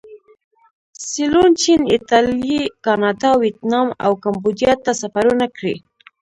[1.07, 5.75] سیلون، چین، ایټالیې، کاناډا، ویتنام او کمبودیا ته سفرونه کړي.